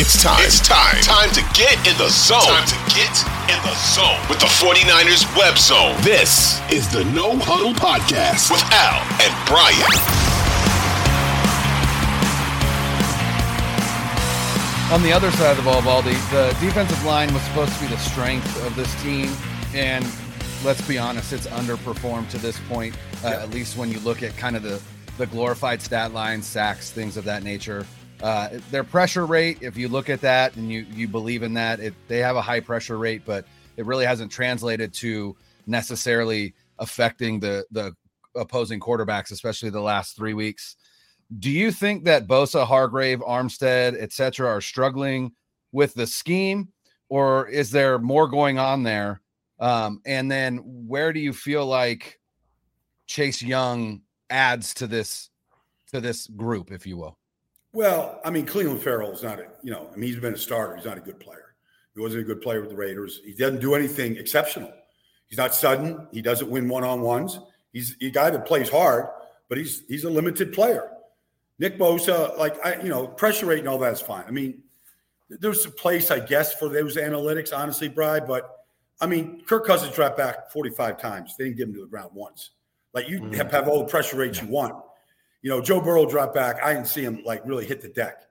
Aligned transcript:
It's 0.00 0.22
time. 0.22 0.38
It's 0.44 0.60
time. 0.60 0.94
Time 1.02 1.28
to 1.32 1.42
get 1.58 1.74
in 1.84 1.98
the 1.98 2.08
zone. 2.08 2.40
Time 2.40 2.68
to 2.68 2.94
get 2.94 3.10
in 3.50 3.60
the 3.66 3.74
zone 3.74 4.16
with 4.30 4.38
the 4.38 4.46
49ers 4.46 5.26
web 5.36 5.58
zone. 5.58 6.00
This 6.02 6.60
is 6.70 6.86
the 6.92 7.04
No 7.06 7.36
Huddle 7.36 7.74
Podcast 7.74 8.48
with 8.48 8.62
Al 8.70 9.02
and 9.18 9.34
Brian. 9.48 9.90
On 14.94 15.02
the 15.02 15.12
other 15.12 15.32
side 15.32 15.50
of 15.50 15.56
the 15.56 15.64
ball, 15.64 15.82
Baldy, 15.82 16.14
the 16.30 16.56
defensive 16.60 17.04
line 17.04 17.34
was 17.34 17.42
supposed 17.42 17.74
to 17.74 17.80
be 17.80 17.88
the 17.88 17.98
strength 17.98 18.64
of 18.64 18.76
this 18.76 18.94
team. 19.02 19.30
And 19.74 20.06
let's 20.64 20.80
be 20.86 20.96
honest, 20.96 21.32
it's 21.32 21.48
underperformed 21.48 22.30
to 22.30 22.38
this 22.38 22.60
point, 22.68 22.96
uh, 23.24 23.30
at 23.30 23.50
least 23.50 23.76
when 23.76 23.90
you 23.90 23.98
look 23.98 24.22
at 24.22 24.36
kind 24.36 24.54
of 24.54 24.62
the, 24.62 24.80
the 25.18 25.26
glorified 25.26 25.82
stat 25.82 26.12
lines, 26.14 26.46
sacks, 26.46 26.92
things 26.92 27.16
of 27.16 27.24
that 27.24 27.42
nature. 27.42 27.84
Uh, 28.22 28.48
their 28.70 28.84
pressure 28.84 29.26
rate, 29.26 29.58
if 29.60 29.76
you 29.76 29.88
look 29.88 30.10
at 30.10 30.20
that 30.20 30.56
and 30.56 30.70
you 30.70 30.84
you 30.92 31.06
believe 31.06 31.42
in 31.42 31.54
that, 31.54 31.78
it, 31.78 31.94
they 32.08 32.18
have 32.18 32.36
a 32.36 32.42
high 32.42 32.60
pressure 32.60 32.98
rate, 32.98 33.22
but 33.24 33.44
it 33.76 33.86
really 33.86 34.04
hasn't 34.04 34.32
translated 34.32 34.92
to 34.92 35.36
necessarily 35.66 36.54
affecting 36.78 37.38
the 37.38 37.64
the 37.70 37.94
opposing 38.34 38.80
quarterbacks, 38.80 39.30
especially 39.30 39.70
the 39.70 39.80
last 39.80 40.16
three 40.16 40.34
weeks. 40.34 40.76
Do 41.38 41.50
you 41.50 41.70
think 41.70 42.04
that 42.04 42.26
Bosa, 42.26 42.66
Hargrave, 42.66 43.20
Armstead, 43.20 44.00
etc., 44.00 44.48
are 44.48 44.60
struggling 44.60 45.32
with 45.72 45.94
the 45.94 46.06
scheme, 46.06 46.68
or 47.08 47.46
is 47.48 47.70
there 47.70 47.98
more 47.98 48.26
going 48.26 48.58
on 48.58 48.82
there? 48.82 49.20
Um, 49.60 50.00
and 50.06 50.30
then 50.30 50.58
where 50.64 51.12
do 51.12 51.20
you 51.20 51.32
feel 51.32 51.66
like 51.66 52.18
Chase 53.06 53.42
Young 53.42 54.02
adds 54.30 54.74
to 54.74 54.86
this 54.86 55.30
to 55.92 56.00
this 56.00 56.26
group, 56.26 56.72
if 56.72 56.86
you 56.86 56.96
will? 56.96 57.18
Well, 57.72 58.20
I 58.24 58.30
mean, 58.30 58.46
Clelin 58.46 58.78
Ferrell 58.78 59.12
is 59.12 59.22
not 59.22 59.38
a, 59.38 59.46
you 59.62 59.70
know, 59.70 59.90
I 59.92 59.96
mean, 59.96 60.10
he's 60.10 60.20
been 60.20 60.34
a 60.34 60.38
starter. 60.38 60.76
He's 60.76 60.86
not 60.86 60.96
a 60.96 61.02
good 61.02 61.20
player. 61.20 61.54
He 61.94 62.00
wasn't 62.00 62.22
a 62.22 62.24
good 62.24 62.40
player 62.40 62.60
with 62.60 62.70
the 62.70 62.76
Raiders. 62.76 63.20
He 63.24 63.34
doesn't 63.34 63.60
do 63.60 63.74
anything 63.74 64.16
exceptional. 64.16 64.72
He's 65.26 65.38
not 65.38 65.54
sudden. 65.54 66.06
He 66.12 66.22
doesn't 66.22 66.48
win 66.48 66.68
one 66.68 66.84
on 66.84 67.00
ones. 67.02 67.38
He's 67.72 67.96
a 68.00 68.10
guy 68.10 68.30
that 68.30 68.46
plays 68.46 68.70
hard, 68.70 69.06
but 69.48 69.58
he's 69.58 69.82
he's 69.88 70.04
a 70.04 70.10
limited 70.10 70.52
player. 70.52 70.90
Nick 71.58 71.78
Bosa, 71.78 72.36
like 72.38 72.64
I, 72.64 72.80
you 72.80 72.88
know, 72.88 73.06
pressure 73.06 73.46
rate 73.46 73.58
and 73.58 73.68
all 73.68 73.78
that's 73.78 74.00
fine. 74.00 74.24
I 74.26 74.30
mean, 74.30 74.62
there's 75.28 75.66
a 75.66 75.70
place, 75.70 76.10
I 76.10 76.20
guess, 76.20 76.54
for 76.54 76.68
those 76.68 76.96
analytics, 76.96 77.56
honestly, 77.56 77.88
Bry. 77.88 78.20
But 78.20 78.50
I 79.00 79.06
mean, 79.06 79.42
Kirk 79.44 79.66
Cousins 79.66 79.94
dropped 79.94 80.16
back 80.16 80.50
45 80.50 80.98
times. 80.98 81.36
They 81.36 81.44
didn't 81.44 81.56
get 81.58 81.68
him 81.68 81.74
to 81.74 81.80
the 81.82 81.86
ground 81.86 82.10
once. 82.14 82.50
Like 82.94 83.08
you 83.08 83.20
mm-hmm. 83.20 83.34
have, 83.34 83.50
have 83.50 83.68
all 83.68 83.80
the 83.80 83.88
pressure 83.88 84.16
rates 84.16 84.40
you 84.40 84.48
want. 84.48 84.74
You 85.42 85.50
know, 85.50 85.60
Joe 85.60 85.80
Burrow 85.80 86.06
dropped 86.06 86.34
back. 86.34 86.62
I 86.62 86.74
didn't 86.74 86.88
see 86.88 87.02
him 87.02 87.22
like 87.24 87.46
really 87.46 87.64
hit 87.64 87.80
the 87.80 87.88
deck. 87.88 88.22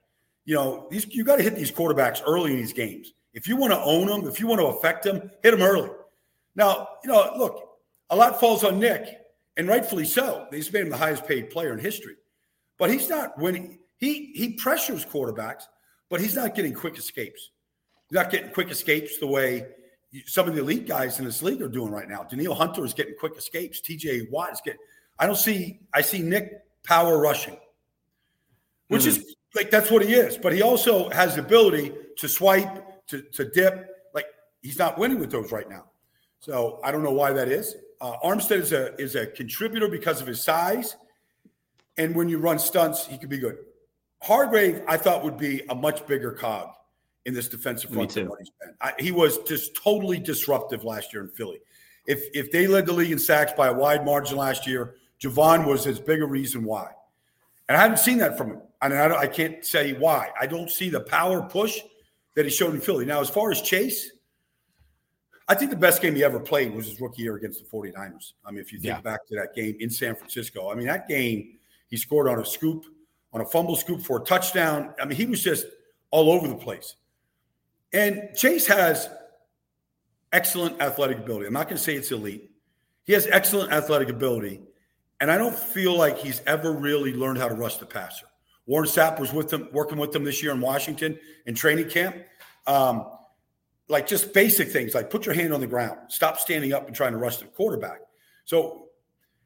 You 0.45 0.55
know, 0.55 0.87
these 0.89 1.07
you 1.13 1.23
got 1.23 1.37
to 1.37 1.43
hit 1.43 1.55
these 1.55 1.71
quarterbacks 1.71 2.21
early 2.25 2.51
in 2.51 2.57
these 2.57 2.73
games. 2.73 3.13
If 3.33 3.47
you 3.47 3.55
want 3.55 3.73
to 3.73 3.79
own 3.81 4.07
them, 4.07 4.27
if 4.27 4.39
you 4.39 4.47
want 4.47 4.61
to 4.61 4.67
affect 4.67 5.03
them, 5.03 5.29
hit 5.43 5.51
them 5.51 5.61
early. 5.61 5.89
Now, 6.55 6.87
you 7.03 7.11
know, 7.11 7.33
look, 7.37 7.63
a 8.09 8.15
lot 8.15 8.39
falls 8.39 8.63
on 8.63 8.79
Nick, 8.79 9.05
and 9.57 9.67
rightfully 9.67 10.05
so. 10.05 10.47
He's 10.51 10.71
made 10.71 10.81
him 10.81 10.89
the 10.89 10.97
highest 10.97 11.27
paid 11.27 11.49
player 11.49 11.73
in 11.73 11.79
history, 11.79 12.15
but 12.79 12.89
he's 12.89 13.09
not 13.09 13.37
winning. 13.37 13.79
He 13.97 14.31
he 14.33 14.53
pressures 14.53 15.05
quarterbacks, 15.05 15.63
but 16.09 16.21
he's 16.21 16.35
not 16.35 16.55
getting 16.55 16.73
quick 16.73 16.97
escapes. 16.97 17.51
He's 18.09 18.15
not 18.15 18.31
getting 18.31 18.51
quick 18.51 18.69
escapes 18.71 19.19
the 19.19 19.27
way 19.27 19.65
some 20.25 20.47
of 20.47 20.55
the 20.55 20.61
elite 20.61 20.87
guys 20.87 21.19
in 21.19 21.25
this 21.25 21.43
league 21.43 21.61
are 21.61 21.67
doing 21.67 21.91
right 21.91 22.07
now. 22.07 22.23
Danielle 22.23 22.55
Hunter 22.55 22.85
is 22.85 22.93
getting 22.93 23.15
quick 23.19 23.37
escapes. 23.37 23.81
TJ 23.81 24.31
Watt 24.31 24.53
is 24.53 24.61
getting. 24.63 24.79
I 25.19 25.25
don't 25.27 25.35
see. 25.35 25.81
I 25.93 26.01
see 26.01 26.19
Nick 26.19 26.51
power 26.87 27.19
rushing, 27.19 27.57
which 28.87 29.03
mm-hmm. 29.03 29.21
is 29.21 29.35
like 29.55 29.69
that's 29.69 29.91
what 29.91 30.05
he 30.05 30.13
is. 30.13 30.37
But 30.37 30.53
he 30.53 30.61
also 30.61 31.09
has 31.09 31.35
the 31.35 31.41
ability 31.41 31.93
to 32.17 32.27
swipe, 32.27 33.05
to, 33.07 33.21
to 33.33 33.49
dip. 33.51 33.89
Like 34.13 34.25
he's 34.61 34.79
not 34.79 34.97
winning 34.97 35.19
with 35.19 35.31
those 35.31 35.51
right 35.51 35.69
now. 35.69 35.85
So 36.39 36.79
I 36.83 36.91
don't 36.91 37.03
know 37.03 37.13
why 37.13 37.33
that 37.33 37.49
is. 37.49 37.75
Uh, 37.99 38.17
Armstead 38.23 38.59
is 38.59 38.71
a 38.71 38.95
is 39.01 39.15
a 39.15 39.27
contributor 39.27 39.87
because 39.89 40.21
of 40.21 40.27
his 40.27 40.41
size, 40.43 40.95
and 41.97 42.15
when 42.15 42.29
you 42.29 42.37
run 42.37 42.59
stunts, 42.59 43.05
he 43.05 43.17
could 43.17 43.29
be 43.29 43.39
good. 43.39 43.57
Hargrave, 44.21 44.81
I 44.87 44.97
thought 44.97 45.23
would 45.23 45.37
be 45.37 45.61
a 45.69 45.75
much 45.75 46.05
bigger 46.07 46.31
cog 46.31 46.69
in 47.25 47.33
this 47.33 47.47
defensive 47.47 47.91
front 47.91 48.13
than 48.13 48.29
what 48.29 48.39
he's 48.39 48.51
been. 48.61 48.73
I, 48.81 48.93
he 48.97 49.11
was 49.11 49.39
just 49.39 49.75
totally 49.75 50.17
disruptive 50.19 50.83
last 50.83 51.13
year 51.13 51.23
in 51.23 51.29
Philly. 51.29 51.59
If 52.05 52.23
if 52.33 52.51
they 52.51 52.67
led 52.67 52.85
the 52.85 52.93
league 52.93 53.11
in 53.11 53.19
sacks 53.19 53.51
by 53.51 53.67
a 53.67 53.73
wide 53.73 54.05
margin 54.05 54.37
last 54.37 54.67
year, 54.67 54.95
Javon 55.21 55.65
was 55.65 55.87
as 55.87 55.99
big 55.99 56.21
a 56.21 56.25
reason 56.25 56.63
why. 56.63 56.91
And 57.67 57.77
I 57.77 57.81
haven't 57.81 57.99
seen 57.99 58.17
that 58.19 58.37
from 58.37 58.51
him. 58.51 58.61
And 58.81 58.93
I, 58.93 59.21
I 59.21 59.27
can't 59.27 59.65
say 59.65 59.93
why. 59.93 60.29
I 60.39 60.45
don't 60.45 60.69
see 60.69 60.89
the 60.89 61.01
power 61.01 61.41
push 61.41 61.79
that 62.35 62.45
he 62.45 62.51
showed 62.51 62.73
in 62.75 62.81
Philly. 62.81 63.05
Now, 63.05 63.19
as 63.19 63.29
far 63.29 63.51
as 63.51 63.61
Chase, 63.61 64.11
I 65.47 65.55
think 65.55 65.71
the 65.71 65.77
best 65.77 66.01
game 66.01 66.15
he 66.15 66.23
ever 66.23 66.39
played 66.39 66.73
was 66.73 66.87
his 66.87 66.99
rookie 67.01 67.23
year 67.23 67.35
against 67.35 67.59
the 67.59 67.69
49ers. 67.69 68.33
I 68.45 68.51
mean, 68.51 68.59
if 68.59 68.71
you 68.71 68.79
think 68.79 68.95
yeah. 68.95 69.01
back 69.01 69.25
to 69.27 69.35
that 69.35 69.55
game 69.55 69.75
in 69.79 69.89
San 69.89 70.15
Francisco, 70.15 70.69
I 70.69 70.75
mean, 70.75 70.87
that 70.87 71.07
game, 71.07 71.57
he 71.87 71.97
scored 71.97 72.27
on 72.27 72.39
a 72.39 72.45
scoop, 72.45 72.85
on 73.33 73.41
a 73.41 73.45
fumble 73.45 73.75
scoop 73.75 74.01
for 74.01 74.21
a 74.21 74.23
touchdown. 74.23 74.93
I 75.01 75.05
mean, 75.05 75.17
he 75.17 75.25
was 75.25 75.41
just 75.41 75.65
all 76.11 76.31
over 76.31 76.47
the 76.47 76.55
place. 76.55 76.95
And 77.93 78.29
Chase 78.35 78.67
has 78.67 79.09
excellent 80.33 80.81
athletic 80.81 81.19
ability. 81.19 81.47
I'm 81.47 81.53
not 81.53 81.67
going 81.67 81.77
to 81.77 81.83
say 81.83 81.95
it's 81.95 82.11
elite. 82.11 82.51
He 83.05 83.13
has 83.13 83.25
excellent 83.27 83.71
athletic 83.71 84.09
ability. 84.09 84.61
And 85.19 85.31
I 85.31 85.37
don't 85.37 85.57
feel 85.57 85.97
like 85.97 86.17
he's 86.17 86.41
ever 86.45 86.71
really 86.71 87.13
learned 87.13 87.39
how 87.39 87.47
to 87.47 87.55
rush 87.55 87.77
the 87.77 87.85
passer. 87.85 88.27
Warren 88.65 88.87
Sapp 88.87 89.19
was 89.19 89.33
with 89.33 89.49
them, 89.49 89.69
working 89.71 89.97
with 89.97 90.11
them 90.11 90.23
this 90.23 90.43
year 90.43 90.51
in 90.51 90.61
Washington 90.61 91.17
in 91.45 91.55
training 91.55 91.89
camp. 91.89 92.17
Um, 92.67 93.07
like 93.87 94.05
just 94.05 94.33
basic 94.33 94.69
things 94.69 94.93
like 94.93 95.09
put 95.09 95.25
your 95.25 95.33
hand 95.33 95.53
on 95.53 95.61
the 95.61 95.67
ground, 95.67 95.97
stop 96.09 96.37
standing 96.39 96.73
up 96.73 96.87
and 96.87 96.95
trying 96.95 97.13
to 97.13 97.17
rush 97.17 97.37
the 97.37 97.45
quarterback. 97.45 98.01
So, 98.43 98.89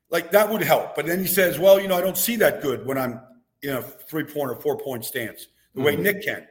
like 0.10 0.32
that 0.32 0.50
would 0.50 0.64
help. 0.64 0.96
But 0.96 1.06
then 1.06 1.20
he 1.20 1.28
says, 1.28 1.60
well, 1.60 1.80
you 1.80 1.88
know, 1.88 1.96
I 1.96 2.02
don't 2.02 2.18
see 2.18 2.36
that 2.38 2.62
good 2.62 2.86
when 2.86 2.98
I'm 2.98 3.22
in 3.62 3.76
a 3.76 3.82
three 3.82 4.24
point 4.24 4.50
or 4.50 4.56
four 4.56 4.78
point 4.78 5.06
stance 5.06 5.48
the 5.76 5.82
way 5.82 5.94
mm-hmm. 5.94 6.04
Nick 6.04 6.26
can. 6.26 6.48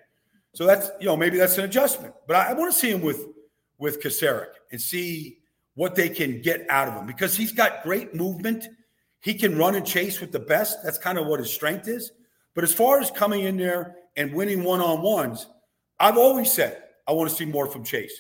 So 0.55 0.67
that's, 0.67 0.91
you 1.01 1.07
know, 1.07 1.17
maybe 1.17 1.37
that's 1.37 1.59
an 1.59 1.65
adjustment. 1.65 2.15
But 2.27 2.37
I, 2.37 2.51
I 2.51 2.53
want 2.55 2.73
to 2.73 2.79
see 2.79 2.91
him 2.91 3.03
with 3.03 3.27
with 3.79 4.01
Kocurek 4.01 4.53
and 4.71 4.81
see 4.81 5.39
what 5.75 5.95
they 5.95 6.09
can 6.09 6.41
get 6.41 6.67
out 6.71 6.89
of 6.89 6.95
him 6.95 7.07
because 7.07 7.37
he's 7.37 7.53
got 7.53 7.83
great 7.83 8.15
movement 8.15 8.69
he 9.21 9.35
can 9.35 9.59
run 9.59 9.75
and 9.75 9.87
chase 9.87 10.21
with 10.21 10.33
the 10.33 10.39
best. 10.39 10.79
That's 10.83 10.99
kind 10.99 11.19
of 11.19 11.27
what 11.27 11.41
his 11.41 11.53
strength 11.53 11.89
is. 11.89 12.13
But 12.55 12.65
as 12.65 12.73
far 12.73 13.01
as 13.01 13.11
coming 13.11 13.45
in 13.45 13.57
there 13.57 13.97
and 14.17 14.35
winning 14.35 14.65
one 14.65 14.81
on 14.81 15.03
ones, 15.03 15.47
I've 15.99 16.19
always 16.19 16.51
said 16.51 16.83
I 17.07 17.13
want 17.13 17.31
to 17.31 17.37
see 17.37 17.45
more 17.45 17.67
from 17.67 17.85
Chase. 17.85 18.19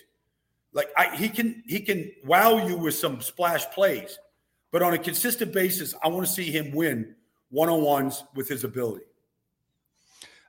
Like 0.73 0.89
I, 0.97 1.17
he 1.17 1.29
can 1.29 1.63
he 1.67 1.81
can 1.81 2.13
wow 2.25 2.67
you 2.67 2.77
with 2.77 2.95
some 2.95 3.21
splash 3.21 3.65
plays, 3.71 4.19
but 4.71 4.83
on 4.83 4.93
a 4.93 4.99
consistent 4.99 5.53
basis, 5.53 5.95
I 6.03 6.09
want 6.09 6.27
to 6.27 6.33
see 6.33 6.51
him 6.51 6.73
win 6.73 7.15
one 7.49 7.69
on 7.69 7.83
ones 7.83 8.23
with 8.35 8.49
his 8.49 8.63
ability. 8.63 9.05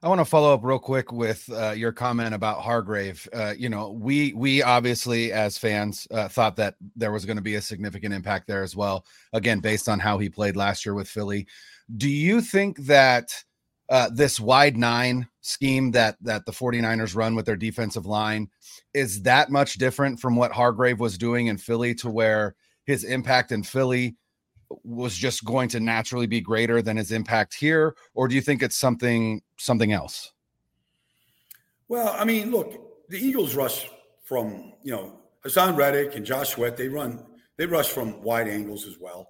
I 0.03 0.07
want 0.07 0.19
to 0.19 0.25
follow 0.25 0.51
up 0.51 0.63
real 0.63 0.79
quick 0.79 1.11
with 1.11 1.47
uh, 1.53 1.71
your 1.71 1.91
comment 1.91 2.33
about 2.33 2.61
Hargrave. 2.61 3.29
Uh, 3.31 3.53
you 3.55 3.69
know, 3.69 3.91
we 3.91 4.33
we 4.33 4.63
obviously 4.63 5.31
as 5.31 5.59
fans 5.59 6.07
uh, 6.09 6.27
thought 6.27 6.55
that 6.55 6.73
there 6.95 7.11
was 7.11 7.23
going 7.23 7.35
to 7.35 7.43
be 7.43 7.53
a 7.55 7.61
significant 7.61 8.11
impact 8.11 8.47
there 8.47 8.63
as 8.63 8.75
well. 8.75 9.05
Again, 9.33 9.59
based 9.59 9.87
on 9.87 9.99
how 9.99 10.17
he 10.17 10.27
played 10.27 10.55
last 10.55 10.87
year 10.87 10.95
with 10.95 11.07
Philly, 11.07 11.45
do 11.97 12.09
you 12.09 12.41
think 12.41 12.77
that 12.79 13.31
uh, 13.89 14.09
this 14.11 14.39
wide 14.39 14.75
nine 14.75 15.27
scheme 15.41 15.91
that 15.91 16.17
that 16.21 16.47
the 16.47 16.51
49ers 16.51 17.15
run 17.15 17.35
with 17.35 17.45
their 17.45 17.55
defensive 17.55 18.07
line 18.07 18.49
is 18.95 19.21
that 19.21 19.51
much 19.51 19.75
different 19.75 20.19
from 20.19 20.35
what 20.35 20.51
Hargrave 20.51 20.99
was 20.99 21.15
doing 21.15 21.45
in 21.45 21.59
Philly 21.59 21.93
to 21.95 22.09
where 22.09 22.55
his 22.85 23.03
impact 23.03 23.51
in 23.51 23.61
Philly 23.61 24.15
was 24.83 25.15
just 25.15 25.43
going 25.45 25.69
to 25.69 25.79
naturally 25.79 26.27
be 26.27 26.41
greater 26.41 26.81
than 26.81 26.97
his 26.97 27.11
impact 27.11 27.53
here 27.53 27.95
or 28.13 28.27
do 28.27 28.35
you 28.35 28.41
think 28.41 28.61
it's 28.61 28.75
something 28.75 29.41
something 29.57 29.91
else? 29.91 30.31
Well 31.87 32.15
i 32.17 32.25
mean 32.25 32.51
look 32.51 33.09
the 33.09 33.17
eagles 33.17 33.55
rush 33.55 33.89
from 34.23 34.73
you 34.83 34.91
know 34.91 35.19
Haason 35.45 35.75
reddick 35.75 36.15
and 36.15 36.25
josh 36.25 36.49
sweat 36.51 36.77
they 36.77 36.87
run 36.87 37.23
they 37.57 37.65
rush 37.65 37.89
from 37.89 38.21
wide 38.23 38.47
angles 38.47 38.87
as 38.87 38.97
well. 38.97 39.27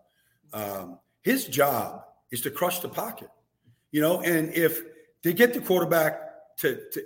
Um, 0.54 1.00
his 1.22 1.46
job 1.46 2.04
is 2.32 2.42
to 2.42 2.52
crush 2.52 2.80
the 2.80 2.90
pocket 2.90 3.30
you 3.92 4.02
know 4.02 4.22
and 4.22 4.54
if 4.54 4.82
they 5.24 5.34
get 5.34 5.54
the 5.54 5.62
quarterback 5.62 6.58
to, 6.58 6.80
to 6.92 7.04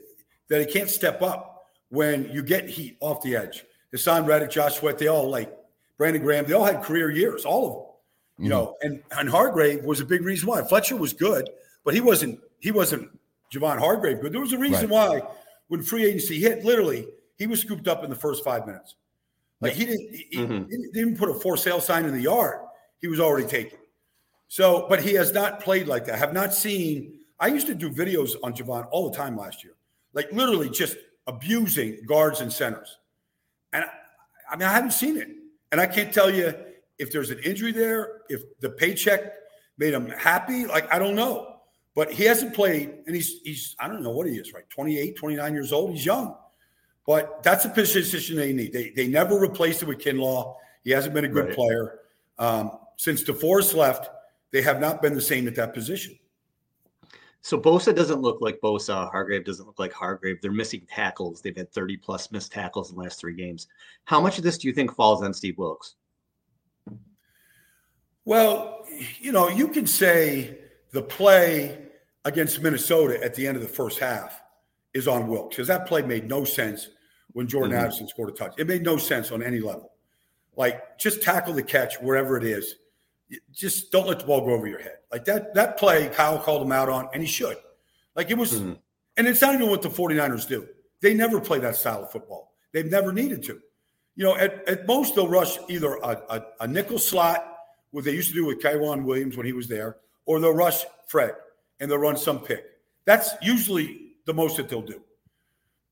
that 0.49 0.59
he 0.61 0.65
can't 0.65 0.89
step 0.89 1.21
up 1.21 1.65
when 1.89 2.29
you 2.31 2.43
get 2.43 2.69
heat 2.69 2.97
off 2.99 3.21
the 3.21 3.35
edge 3.35 3.65
Haason 3.93 4.25
reddick 4.27 4.51
josh 4.51 4.75
sweat 4.75 4.97
they 4.97 5.07
all 5.07 5.29
like 5.29 5.55
brandon 5.97 6.21
graham 6.21 6.45
they 6.45 6.53
all 6.53 6.65
had 6.65 6.83
career 6.83 7.09
years 7.09 7.45
all 7.45 7.67
of 7.67 7.73
them 7.73 7.94
you 8.37 8.43
mm-hmm. 8.43 8.49
know, 8.49 8.75
and 8.81 9.01
and 9.17 9.29
Hargrave 9.29 9.83
was 9.83 10.01
a 10.01 10.05
big 10.05 10.21
reason 10.21 10.49
why. 10.49 10.61
Fletcher 10.63 10.97
was 10.97 11.13
good, 11.13 11.49
but 11.83 11.93
he 11.93 12.01
wasn't 12.01 12.39
he 12.59 12.71
wasn't 12.71 13.09
Javon 13.53 13.79
Hargrave 13.79 14.21
good. 14.21 14.33
There 14.33 14.41
was 14.41 14.53
a 14.53 14.57
reason 14.57 14.89
right. 14.89 15.21
why 15.21 15.21
when 15.67 15.81
free 15.81 16.05
agency 16.05 16.39
hit, 16.39 16.65
literally 16.65 17.07
he 17.37 17.47
was 17.47 17.61
scooped 17.61 17.87
up 17.87 18.03
in 18.03 18.09
the 18.09 18.15
first 18.15 18.43
five 18.43 18.65
minutes. 18.65 18.95
Like 19.61 19.73
he 19.73 19.85
didn't 19.85 20.09
he, 20.11 20.37
mm-hmm. 20.37 20.69
he 20.69 20.91
didn't 20.93 21.17
put 21.17 21.29
a 21.29 21.33
for 21.33 21.55
sale 21.55 21.79
sign 21.79 22.05
in 22.05 22.13
the 22.13 22.21
yard. 22.21 22.59
He 22.99 23.07
was 23.07 23.19
already 23.19 23.47
taken. 23.47 23.79
So, 24.47 24.85
but 24.89 25.01
he 25.01 25.13
has 25.13 25.33
not 25.33 25.59
played 25.59 25.87
like 25.87 26.05
that. 26.05 26.15
I 26.15 26.17
have 26.17 26.33
not 26.33 26.53
seen. 26.53 27.19
I 27.39 27.47
used 27.47 27.67
to 27.67 27.75
do 27.75 27.89
videos 27.89 28.35
on 28.43 28.53
Javon 28.53 28.87
all 28.91 29.09
the 29.09 29.15
time 29.15 29.35
last 29.37 29.63
year, 29.63 29.73
like 30.13 30.31
literally 30.31 30.69
just 30.69 30.97
abusing 31.27 31.99
guards 32.05 32.41
and 32.41 32.51
centers. 32.51 32.97
And 33.73 33.85
I 34.49 34.55
mean, 34.55 34.67
I 34.67 34.71
haven't 34.71 34.91
seen 34.91 35.17
it, 35.17 35.29
and 35.71 35.81
I 35.81 35.87
can't 35.87 36.13
tell 36.13 36.29
you 36.29 36.53
if 36.99 37.11
there's 37.11 37.29
an 37.29 37.39
injury 37.39 37.71
there, 37.71 38.21
if 38.29 38.41
the 38.59 38.69
paycheck 38.69 39.33
made 39.77 39.93
him 39.93 40.07
happy, 40.09 40.65
like 40.65 40.91
I 40.93 40.99
don't 40.99 41.15
know. 41.15 41.51
But 41.95 42.11
he 42.11 42.25
hasn't 42.25 42.53
played, 42.53 42.93
and 43.05 43.15
he's 43.15 43.39
he's 43.43 43.75
I 43.79 43.87
don't 43.87 44.03
know 44.03 44.11
what 44.11 44.27
he 44.27 44.33
is, 44.33 44.53
right? 44.53 44.69
28, 44.69 45.15
29 45.15 45.53
years 45.53 45.71
old. 45.71 45.91
He's 45.91 46.05
young. 46.05 46.35
But 47.07 47.43
that's 47.43 47.65
a 47.65 47.69
position 47.69 48.35
they 48.35 48.51
need. 48.51 48.73
They 48.73 48.89
they 48.89 49.07
never 49.07 49.37
replaced 49.37 49.81
it 49.81 49.87
with 49.87 49.99
Kinlaw. 49.99 50.55
He 50.83 50.91
hasn't 50.91 51.13
been 51.13 51.25
a 51.25 51.29
good 51.29 51.47
right. 51.47 51.55
player. 51.55 51.99
Um, 52.37 52.71
since 52.97 53.23
DeForest 53.23 53.75
left, 53.75 54.09
they 54.51 54.61
have 54.61 54.79
not 54.79 55.01
been 55.01 55.13
the 55.13 55.21
same 55.21 55.47
at 55.47 55.55
that 55.55 55.73
position. 55.73 56.17
So 57.41 57.59
Bosa 57.59 57.95
doesn't 57.95 58.21
look 58.21 58.41
like 58.41 58.59
Bosa. 58.59 59.11
Hargrave 59.11 59.45
doesn't 59.45 59.67
look 59.67 59.77
like 59.77 59.93
Hargrave. 59.93 60.41
They're 60.41 60.51
missing 60.51 60.81
tackles. 60.89 61.41
They've 61.41 61.55
had 61.55 61.71
30 61.71 61.97
plus 61.97 62.31
missed 62.31 62.51
tackles 62.51 62.89
in 62.89 62.97
the 62.97 63.03
last 63.03 63.19
three 63.19 63.35
games. 63.35 63.67
How 64.05 64.19
much 64.19 64.39
of 64.39 64.43
this 64.43 64.57
do 64.57 64.67
you 64.67 64.73
think 64.73 64.95
falls 64.95 65.21
on 65.21 65.31
Steve 65.31 65.59
Wilks? 65.59 65.93
Well, 68.25 68.85
you 69.19 69.31
know, 69.31 69.49
you 69.49 69.67
can 69.67 69.85
say 69.85 70.57
the 70.91 71.01
play 71.01 71.77
against 72.25 72.61
Minnesota 72.61 73.23
at 73.23 73.35
the 73.35 73.47
end 73.47 73.55
of 73.55 73.61
the 73.61 73.69
first 73.69 73.99
half 73.99 74.41
is 74.93 75.07
on 75.07 75.27
Wilks 75.27 75.55
because 75.55 75.67
that 75.67 75.85
play 75.85 76.01
made 76.01 76.27
no 76.27 76.43
sense 76.43 76.89
when 77.33 77.47
Jordan 77.47 77.71
mm-hmm. 77.71 77.85
Addison 77.85 78.07
scored 78.07 78.29
a 78.29 78.31
touch. 78.31 78.55
It 78.57 78.67
made 78.67 78.81
no 78.81 78.97
sense 78.97 79.31
on 79.31 79.43
any 79.43 79.59
level. 79.59 79.91
Like, 80.57 80.97
just 80.97 81.21
tackle 81.21 81.53
the 81.53 81.63
catch 81.63 81.95
wherever 82.01 82.37
it 82.37 82.43
is. 82.43 82.75
Just 83.51 83.91
don't 83.91 84.07
let 84.07 84.19
the 84.19 84.25
ball 84.25 84.41
go 84.41 84.53
over 84.53 84.67
your 84.67 84.79
head. 84.79 84.97
Like 85.11 85.25
that, 85.25 85.53
that 85.53 85.77
play, 85.77 86.09
Kyle 86.09 86.39
called 86.39 86.61
him 86.61 86.71
out 86.71 86.89
on, 86.89 87.09
and 87.13 87.21
he 87.21 87.27
should. 87.27 87.57
Like 88.15 88.31
it 88.31 88.37
was, 88.37 88.53
mm-hmm. 88.53 88.73
and 89.17 89.27
it's 89.27 89.41
not 89.41 89.53
even 89.53 89.69
what 89.69 89.81
the 89.81 89.89
49ers 89.89 90.47
do. 90.47 90.67
They 91.01 91.13
never 91.13 91.41
play 91.41 91.59
that 91.59 91.75
style 91.75 92.03
of 92.03 92.11
football. 92.11 92.53
They've 92.71 92.89
never 92.89 93.11
needed 93.11 93.43
to. 93.43 93.59
You 94.15 94.23
know, 94.23 94.37
at, 94.37 94.67
at 94.69 94.87
most, 94.87 95.15
they'll 95.15 95.27
rush 95.27 95.57
either 95.67 95.95
a, 95.95 96.21
a, 96.29 96.45
a 96.61 96.67
nickel 96.67 96.99
slot 96.99 97.54
what 97.91 98.03
they 98.03 98.11
used 98.11 98.29
to 98.29 98.35
do 98.35 98.45
with 98.45 98.61
K'Waun 98.61 99.03
Williams 99.03 99.37
when 99.37 99.45
he 99.45 99.53
was 99.53 99.67
there, 99.67 99.97
or 100.25 100.39
they'll 100.39 100.53
rush 100.53 100.83
Fred 101.07 101.33
and 101.79 101.89
they'll 101.89 101.97
run 101.97 102.17
some 102.17 102.39
pick. 102.39 102.65
That's 103.05 103.31
usually 103.41 104.13
the 104.25 104.33
most 104.33 104.57
that 104.57 104.69
they'll 104.69 104.81
do. 104.81 105.01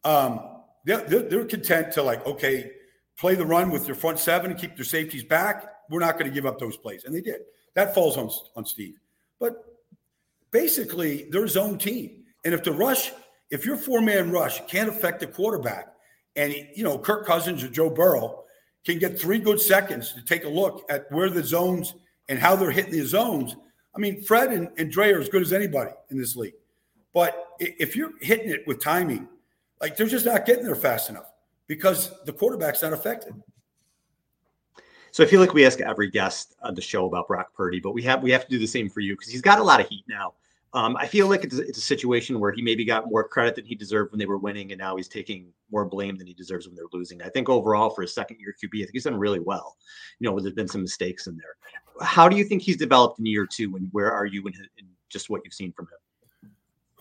Um, 0.04 0.42
they're, 0.86 1.02
they're, 1.02 1.46
content 1.46 1.94
to 1.94 2.04
like, 2.04 2.26
okay, 2.26 2.72
play 3.18 3.36
the 3.36 3.46
run 3.46 3.72
with 3.72 3.88
your 3.88 3.96
front 3.96 4.20
seven 4.20 4.52
and 4.52 4.60
keep 4.60 4.76
their 4.76 4.86
safeties 4.86 5.24
back. 5.24 5.66
We're 5.90 6.00
not 6.00 6.14
going 6.14 6.26
to 6.26 6.34
give 6.34 6.46
up 6.46 6.60
those 6.60 6.76
plays, 6.76 7.06
and 7.06 7.16
they 7.16 7.22
did. 7.22 7.42
That 7.76 7.94
falls 7.94 8.18
on 8.18 8.30
on 8.56 8.66
Steve. 8.66 9.00
But 9.40 9.64
basically, 10.52 11.28
they're 11.30 11.44
his 11.44 11.58
team, 11.78 12.24
and 12.44 12.54
if 12.54 12.64
the 12.64 12.72
rush, 12.72 13.12
if 13.50 13.66
your 13.66 13.78
four 13.78 14.02
man 14.02 14.32
rush 14.32 14.66
can't 14.68 14.90
affect 14.90 15.20
the 15.20 15.28
quarterback, 15.28 15.88
and 16.36 16.54
you 16.76 16.84
know 16.84 16.98
Kirk 16.98 17.26
Cousins 17.26 17.64
or 17.64 17.70
Joe 17.70 17.90
Burrow 17.90 18.43
can 18.86 19.00
get 19.00 19.20
three 19.20 19.40
good 19.40 19.60
seconds 19.60 20.14
to 20.14 20.22
take 20.22 20.44
a 20.46 20.50
look 20.50 20.86
at 20.90 21.12
where 21.12 21.30
the 21.30 21.44
zones 21.44 21.94
and 22.30 22.40
how 22.40 22.56
they're 22.56 22.72
hitting 22.72 22.92
the 22.92 23.06
zones. 23.06 23.56
I 23.96 24.00
mean, 24.00 24.22
Fred 24.22 24.52
and, 24.52 24.70
and 24.78 24.92
Dre 24.92 25.12
are 25.12 25.20
as 25.20 25.30
good 25.30 25.42
as 25.42 25.54
anybody 25.54 25.92
in 26.10 26.18
this 26.18 26.36
league. 26.36 26.56
But 27.14 27.48
if 27.60 27.96
you're 27.96 28.12
hitting 28.22 28.50
it 28.50 28.66
with 28.66 28.82
timing, 28.82 29.28
like 29.80 29.96
they're 29.96 30.08
just 30.08 30.26
not 30.26 30.46
getting 30.46 30.66
there 30.66 30.76
fast 30.76 31.10
enough 31.10 31.32
because 31.68 32.12
the 32.26 32.34
quarterback's 32.34 32.82
not 32.82 32.94
affected. 32.94 33.34
So 35.12 35.24
I 35.24 35.28
feel 35.28 35.40
like 35.40 35.54
we 35.54 35.64
ask 35.66 35.80
every 35.80 36.10
guest 36.10 36.56
on 36.64 36.74
the 36.74 36.82
show 36.82 37.06
about 37.06 37.28
Brock 37.28 37.54
Purdy, 37.54 37.80
but 37.80 37.94
we 37.94 38.02
have 38.02 38.24
we 38.24 38.32
have 38.32 38.46
to 38.46 38.50
do 38.50 38.58
the 38.58 38.66
same 38.66 38.90
for 38.90 39.00
you 39.00 39.14
because 39.14 39.32
he's 39.32 39.42
got 39.44 39.60
a 39.60 39.64
lot 39.64 39.80
of 39.80 39.88
heat 39.88 40.04
now. 40.10 40.34
Um, 40.76 40.98
I 40.98 41.06
feel 41.06 41.28
like 41.28 41.44
it's, 41.44 41.56
it's, 41.56 41.78
a 41.78 41.82
situation 41.82 42.40
where 42.40 42.52
he 42.52 42.64
maybe 42.64 42.84
got 42.84 43.08
more 43.08 43.28
credit 43.28 43.56
than 43.56 43.66
he 43.66 43.76
deserved 43.76 44.12
when 44.12 44.18
they 44.18 44.26
were 44.26 44.40
winning, 44.40 44.72
and 44.72 44.80
now 44.80 44.96
he's 44.96 45.08
taking 45.08 45.54
more 45.72 45.86
blame 45.86 46.18
than 46.18 46.26
he 46.26 46.34
deserves 46.34 46.66
when 46.66 46.76
they're 46.76 46.86
losing. 46.92 47.22
I 47.22 47.30
think 47.30 47.48
overall 47.48 47.92
for 47.92 48.02
his 48.02 48.14
second 48.14 48.40
year 48.40 48.56
QB, 48.62 48.78
I 48.78 48.86
think 48.86 48.94
he's 48.94 49.04
done 49.04 49.16
really 49.16 49.40
well. 49.40 49.78
You 50.20 50.30
know, 50.30 50.40
there's 50.40 50.56
been 50.56 50.68
some 50.68 50.82
mistakes 50.82 51.28
in 51.28 51.38
there. 51.38 51.56
How 52.02 52.28
do 52.28 52.36
you 52.36 52.44
think 52.44 52.64
he's 52.64 52.78
developed 52.78 53.20
in 53.20 53.26
year 53.28 53.46
two, 53.46 53.76
and 53.76 53.88
where 53.92 54.12
are 54.12 54.26
you 54.26 54.48
in, 54.48 54.54
in 54.80 54.88
just 55.10 55.30
what 55.30 55.42
you've 55.44 55.54
seen 55.54 55.74
from 55.74 55.86
him? 55.86 56.52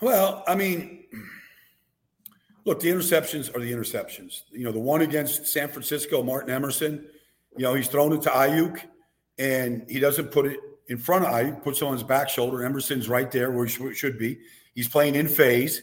Well, 0.03 0.45
I 0.47 0.55
mean, 0.55 1.05
look, 2.67 2.81
the 2.81 2.91
interceptions 2.91 3.55
are 3.57 3.61
the 3.61 3.73
interceptions. 3.73 4.43
You 4.51 4.65
know, 4.65 4.73
the 4.73 4.81
one 4.81 5.01
against 5.01 5.47
San 5.47 5.69
Francisco, 5.69 6.23
Martin 6.23 6.51
Emerson. 6.51 7.07
You 7.57 7.63
know, 7.63 7.75
he's 7.75 7.89
thrown 7.89 8.13
it 8.13 8.21
to 8.23 8.29
Aiyuk, 8.29 8.83
and 9.39 9.87
he 9.89 9.99
doesn't 9.99 10.31
put 10.31 10.45
it 10.45 10.61
in 10.93 10.99
front 10.99 11.25
of 11.25 11.33
Aiyuk, 11.33 11.63
puts 11.63 11.81
on 11.81 11.95
his 11.95 12.03
back 12.03 12.29
shoulder. 12.29 12.63
Emerson's 12.63 13.09
right 13.09 13.31
there 13.31 13.51
where 13.51 13.65
he 13.65 13.95
should 13.95 14.19
be. 14.19 14.39
He's 14.75 14.89
playing 14.89 15.15
in 15.15 15.27
phase, 15.27 15.83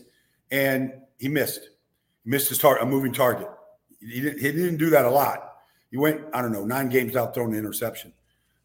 and 0.52 0.94
he 1.18 1.28
missed. 1.28 1.62
He 2.24 2.30
missed 2.30 2.48
his 2.48 2.60
target, 2.60 2.84
a 2.84 2.86
moving 2.86 3.12
target. 3.12 3.50
He 4.00 4.22
didn't, 4.22 4.40
he 4.40 4.52
didn't 4.52 4.78
do 4.78 4.92
that 4.92 5.06
a 5.06 5.10
lot. 5.10 5.56
He 5.90 5.98
went, 5.98 6.22
I 6.32 6.44
don't 6.44 6.52
know, 6.52 6.64
nine 6.64 6.90
games 6.90 7.16
out 7.16 7.34
throwing 7.34 7.54
an 7.54 7.60
interception. 7.60 8.14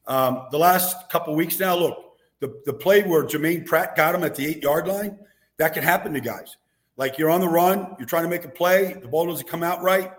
Um, 0.06 0.46
the 0.50 0.58
last 0.58 1.08
couple 1.08 1.34
weeks 1.34 1.58
now, 1.58 1.74
look, 1.76 2.18
the, 2.40 2.60
the 2.66 2.74
play 2.74 3.02
where 3.02 3.26
Germaine 3.26 3.64
Pratt 3.64 3.96
got 3.96 4.14
him 4.14 4.22
at 4.22 4.34
the 4.34 4.44
eight 4.44 4.62
yard 4.62 4.86
line, 4.86 5.18
that 5.56 5.72
can 5.72 5.82
happen 5.82 6.12
to 6.12 6.20
guys. 6.20 6.58
Like 6.98 7.16
you're 7.16 7.30
on 7.30 7.40
the 7.40 7.48
run, 7.48 7.96
you're 7.98 8.06
trying 8.06 8.24
to 8.24 8.28
make 8.28 8.44
a 8.44 8.50
play, 8.50 8.92
the 8.92 9.08
ball 9.08 9.26
doesn't 9.26 9.48
come 9.48 9.62
out 9.62 9.82
right, 9.82 10.12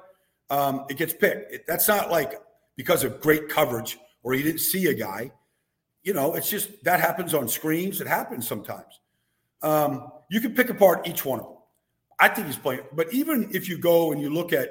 um, 0.50 0.86
it 0.90 0.98
gets 0.98 1.14
picked. 1.14 1.54
It, 1.54 1.68
that's 1.68 1.88
not 1.88 2.10
like 2.10 2.42
because 2.76 3.04
of 3.04 3.22
great 3.22 3.48
coverage 3.48 4.00
or 4.24 4.34
he 4.34 4.42
didn't 4.42 4.60
see 4.60 4.88
a 4.88 4.94
guy 4.94 5.32
you 6.06 6.14
know, 6.14 6.36
it's 6.36 6.50
just 6.50 6.84
that 6.86 7.02
happens 7.02 7.34
on 7.34 7.50
screens. 7.50 8.00
It 8.00 8.08
happens 8.08 8.48
sometimes. 8.48 9.02
Um, 9.62 10.12
you 10.30 10.40
can 10.40 10.54
pick 10.54 10.70
apart 10.70 11.08
each 11.08 11.26
one 11.26 11.40
of 11.40 11.46
them. 11.48 11.56
I 12.20 12.30
think 12.30 12.48
he's 12.48 12.56
playing, 12.56 12.82
but 12.94 13.12
even 13.12 13.50
if 13.52 13.68
you 13.68 13.78
go 13.78 14.14
and 14.14 14.22
you 14.22 14.30
look 14.30 14.54
at, 14.54 14.70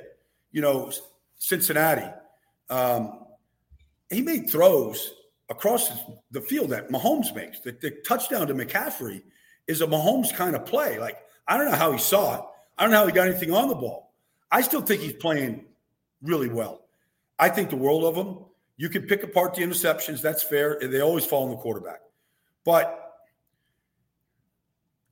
you 0.53 0.63
know, 0.63 0.91
Cincinnati, 1.37 2.09
um, 2.71 3.27
he 4.09 4.23
made 4.23 4.49
throws 4.49 5.13
across 5.51 5.91
the 6.31 6.41
field 6.41 6.71
that 6.71 6.89
Mahomes 6.89 7.35
makes. 7.35 7.61
The, 7.61 7.73
the 7.73 7.91
touchdown 8.07 8.47
to 8.47 8.55
McCaffrey 8.55 9.23
is 9.67 9.83
a 9.83 9.87
Mahomes 9.87 10.35
kind 10.35 10.57
of 10.57 10.65
play. 10.65 10.99
Like, 10.99 11.19
I 11.47 11.59
don't 11.59 11.71
know 11.71 11.77
how 11.77 11.93
he 11.93 11.99
saw 11.99 12.37
it. 12.37 12.45
I 12.79 12.85
don't 12.85 12.93
know 12.93 12.99
how 12.99 13.07
he 13.07 13.13
got 13.13 13.29
anything 13.29 13.53
on 13.53 13.69
the 13.69 13.75
ball. 13.75 14.15
I 14.51 14.63
still 14.63 14.81
think 14.81 15.03
he's 15.03 15.15
playing 15.15 15.67
really 16.23 16.49
well. 16.49 16.87
I 17.39 17.49
think 17.49 17.71
the 17.71 17.77
world 17.77 18.05
of 18.05 18.15
him. 18.15 18.39
You 18.77 18.89
can 18.89 19.03
pick 19.03 19.23
apart 19.23 19.55
the 19.55 19.63
interceptions. 19.63 20.21
That's 20.21 20.43
fair. 20.43 20.79
They 20.81 21.01
always 21.01 21.25
fall 21.25 21.45
on 21.45 21.51
the 21.51 21.57
quarterback. 21.57 22.01
But 22.65 23.15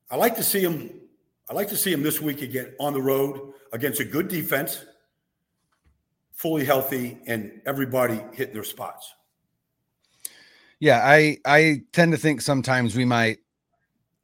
I 0.09 0.15
like 0.17 0.35
to 0.35 0.43
see 0.43 0.61
him. 0.61 0.89
I 1.49 1.53
like 1.53 1.69
to 1.69 1.77
see 1.77 1.91
him 1.91 2.03
this 2.03 2.21
week 2.21 2.41
again 2.41 2.73
on 2.79 2.93
the 2.93 3.01
road 3.01 3.53
against 3.71 3.99
a 3.99 4.05
good 4.05 4.27
defense, 4.27 4.85
fully 6.33 6.65
healthy, 6.65 7.17
and 7.27 7.61
everybody 7.65 8.21
hitting 8.33 8.53
their 8.53 8.63
spots. 8.63 9.13
Yeah, 10.79 11.01
I 11.03 11.37
I 11.45 11.83
tend 11.93 12.11
to 12.11 12.17
think 12.17 12.41
sometimes 12.41 12.95
we 12.95 13.05
might 13.05 13.39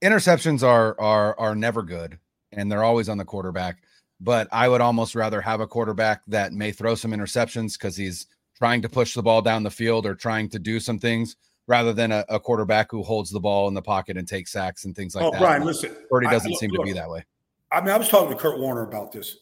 interceptions 0.02 0.64
are 0.64 1.00
are 1.00 1.38
are 1.40 1.56
never 1.56 1.84
good 1.84 2.20
and 2.52 2.72
they're 2.72 2.84
always 2.84 3.10
on 3.10 3.18
the 3.18 3.26
quarterback. 3.26 3.78
But 4.22 4.48
I 4.52 4.68
would 4.68 4.82
almost 4.82 5.16
rather 5.16 5.40
have 5.40 5.62
a 5.62 5.68
quarterback 5.68 6.22
that 6.28 6.52
may 6.52 6.72
throw 6.72 6.96
some 6.96 7.12
interceptions 7.12 7.74
because 7.74 7.96
he's 7.96 8.28
trying 8.60 8.82
to 8.82 8.90
push 8.90 9.14
the 9.14 9.24
ball 9.24 9.42
down 9.42 9.64
the 9.64 9.72
field 9.72 10.06
or 10.06 10.14
trying 10.14 10.50
to 10.50 10.60
do 10.60 10.80
some 10.80 11.00
things 11.00 11.36
rather 11.68 11.94
than 11.94 12.12
a, 12.12 12.26
a 12.30 12.40
quarterback 12.40 12.92
who 12.92 13.02
holds 13.02 13.30
the 13.30 13.40
ball 13.40 13.68
in 13.68 13.74
the 13.74 13.82
pocket 13.82 14.18
and 14.18 14.28
takes 14.28 14.52
sacks 14.52 14.86
and 14.86 14.96
things 14.96 15.16
like 15.16 15.24
oh, 15.24 15.32
that. 15.32 15.40
Brian, 15.40 15.64
listen, 15.64 15.96
Purdy 16.10 16.28
doesn't 16.28 16.52
I, 16.52 16.56
seem 16.56 16.72
look, 16.72 16.82
to 16.82 16.86
be 16.86 16.94
that 16.94 17.10
way. 17.10 17.24
I 17.72 17.80
mean, 17.82 17.92
I 17.92 17.98
was 17.98 18.10
talking 18.10 18.30
to 18.30 18.36
Kurt 18.36 18.60
Warner 18.60 18.84
about 18.84 19.12
this 19.12 19.38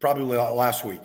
probably 0.00 0.36
last 0.36 0.84
week, 0.84 1.00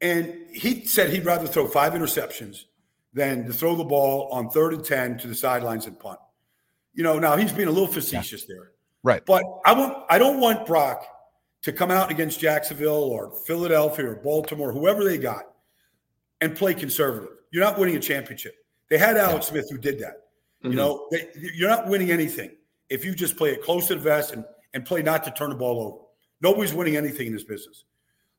and 0.00 0.32
he 0.52 0.84
said 0.84 1.10
he'd 1.10 1.24
rather 1.24 1.46
throw 1.46 1.66
five 1.66 1.94
interceptions 1.94 2.64
than 3.12 3.46
to 3.46 3.52
throw 3.52 3.74
the 3.74 3.84
ball 3.84 4.28
on 4.30 4.50
third 4.50 4.74
and 4.74 4.84
ten 4.84 5.18
to 5.18 5.26
the 5.26 5.34
sidelines 5.34 5.86
and 5.86 5.98
punt. 5.98 6.18
You 6.94 7.02
know, 7.02 7.18
now 7.18 7.36
he's 7.36 7.52
being 7.52 7.68
a 7.68 7.72
little 7.72 7.88
facetious 7.88 8.44
yeah. 8.48 8.54
there, 8.54 8.72
right? 9.02 9.24
But 9.24 9.44
I 9.64 9.72
want, 9.72 10.04
I 10.10 10.18
don't 10.18 10.40
want 10.40 10.66
Brock 10.66 11.04
to 11.62 11.72
come 11.72 11.90
out 11.90 12.10
against 12.10 12.38
Jacksonville 12.38 13.04
or 13.04 13.32
Philadelphia 13.46 14.10
or 14.10 14.16
Baltimore, 14.16 14.72
whoever 14.72 15.04
they 15.04 15.18
got, 15.18 15.49
and 16.40 16.56
play 16.56 16.74
conservative. 16.74 17.30
You're 17.50 17.64
not 17.64 17.78
winning 17.78 17.96
a 17.96 18.00
championship. 18.00 18.54
They 18.88 18.98
had 18.98 19.16
Alex 19.16 19.46
Smith 19.46 19.68
who 19.70 19.78
did 19.78 19.98
that. 20.00 20.14
Mm-hmm. 20.62 20.70
You 20.70 20.76
know, 20.76 21.08
they, 21.10 21.28
you're 21.34 21.68
not 21.68 21.86
winning 21.86 22.10
anything 22.10 22.50
if 22.88 23.04
you 23.04 23.14
just 23.14 23.36
play 23.36 23.50
it 23.50 23.62
close 23.62 23.86
to 23.86 23.94
the 23.94 24.00
vest 24.00 24.32
and, 24.32 24.44
and 24.74 24.84
play 24.84 25.02
not 25.02 25.24
to 25.24 25.30
turn 25.30 25.50
the 25.50 25.56
ball 25.56 25.80
over. 25.80 25.98
Nobody's 26.40 26.74
winning 26.74 26.96
anything 26.96 27.28
in 27.28 27.32
this 27.32 27.44
business. 27.44 27.84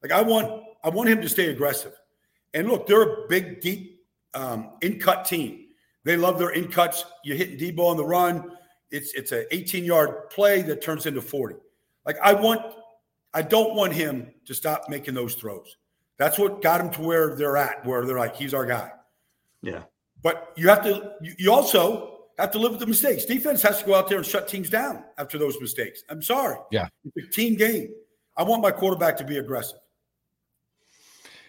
Like 0.01 0.11
I 0.11 0.21
want, 0.21 0.63
I 0.83 0.89
want 0.89 1.09
him 1.09 1.21
to 1.21 1.29
stay 1.29 1.47
aggressive. 1.47 1.93
And 2.53 2.67
look, 2.67 2.87
they're 2.87 3.01
a 3.01 3.27
big, 3.27 3.61
deep, 3.61 4.01
um, 4.33 4.71
in 4.81 4.99
cut 4.99 5.25
team. 5.25 5.67
They 6.03 6.17
love 6.17 6.39
their 6.39 6.49
in 6.49 6.67
cuts. 6.67 7.05
You're 7.23 7.37
hitting 7.37 7.57
Deebo 7.57 7.91
on 7.91 7.97
the 7.97 8.05
run. 8.05 8.51
It's 8.89 9.13
it's 9.13 9.31
an 9.31 9.45
18 9.51 9.83
yard 9.83 10.29
play 10.29 10.61
that 10.63 10.81
turns 10.81 11.05
into 11.05 11.21
40. 11.21 11.55
Like 12.05 12.17
I 12.21 12.33
want, 12.33 12.61
I 13.33 13.41
don't 13.41 13.75
want 13.75 13.93
him 13.93 14.33
to 14.45 14.53
stop 14.53 14.89
making 14.89 15.13
those 15.13 15.35
throws. 15.35 15.77
That's 16.21 16.37
what 16.37 16.61
got 16.61 16.79
him 16.79 16.91
to 16.91 17.01
where 17.01 17.35
they're 17.35 17.57
at, 17.57 17.83
where 17.83 18.05
they're 18.05 18.19
like, 18.19 18.35
he's 18.35 18.53
our 18.53 18.63
guy. 18.63 18.91
Yeah. 19.63 19.81
But 20.21 20.53
you 20.55 20.69
have 20.69 20.83
to, 20.83 21.13
you 21.19 21.51
also 21.51 22.25
have 22.37 22.51
to 22.51 22.59
live 22.59 22.69
with 22.69 22.79
the 22.79 22.85
mistakes. 22.85 23.25
Defense 23.25 23.59
has 23.63 23.79
to 23.79 23.85
go 23.87 23.95
out 23.95 24.07
there 24.07 24.19
and 24.19 24.27
shut 24.27 24.47
teams 24.47 24.69
down 24.69 25.03
after 25.17 25.39
those 25.39 25.59
mistakes. 25.59 26.03
I'm 26.09 26.21
sorry. 26.21 26.57
Yeah. 26.71 26.89
It's 27.15 27.27
a 27.27 27.31
team 27.31 27.55
game. 27.55 27.89
I 28.37 28.43
want 28.43 28.61
my 28.61 28.69
quarterback 28.69 29.17
to 29.17 29.23
be 29.23 29.39
aggressive. 29.39 29.79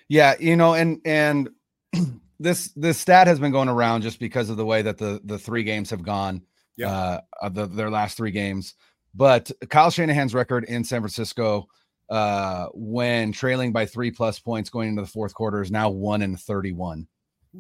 Yeah, 0.09 0.37
you 0.41 0.57
know, 0.57 0.73
and 0.73 1.03
and 1.05 1.51
this 2.41 2.69
this 2.69 2.97
stat 2.97 3.27
has 3.27 3.39
been 3.39 3.53
going 3.53 3.69
around 3.69 4.01
just 4.01 4.19
because 4.19 4.49
of 4.49 4.57
the 4.57 4.65
way 4.65 4.81
that 4.81 4.97
the 4.97 5.21
the 5.25 5.39
three 5.39 5.65
games 5.65 5.91
have 5.91 6.03
gone. 6.03 6.41
Yeah. 6.79 6.89
Uh, 6.89 7.21
of 7.43 7.53
the, 7.53 7.67
their 7.67 7.91
last 7.91 8.17
three 8.17 8.31
games. 8.31 8.75
But 9.15 9.51
Kyle 9.69 9.91
Shanahan's 9.91 10.33
record 10.33 10.65
in 10.65 10.83
San 10.83 11.03
Francisco 11.03 11.69
uh, 12.13 12.67
when 12.75 13.33
trailing 13.33 13.73
by 13.73 13.87
three 13.87 14.11
plus 14.11 14.39
points 14.39 14.69
going 14.69 14.91
into 14.91 15.01
the 15.01 15.09
fourth 15.09 15.33
quarter 15.33 15.63
is 15.63 15.71
now 15.71 15.89
one 15.89 16.21
in 16.21 16.37
31. 16.37 17.07